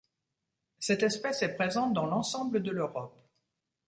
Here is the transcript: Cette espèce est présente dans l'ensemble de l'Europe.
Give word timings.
Cette 0.79 1.03
espèce 1.03 1.43
est 1.43 1.53
présente 1.55 1.93
dans 1.93 2.07
l'ensemble 2.07 2.63
de 2.63 2.71
l'Europe. 2.71 3.13